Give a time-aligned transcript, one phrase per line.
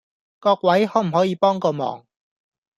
[0.39, 2.07] 各位可唔可以幫個忙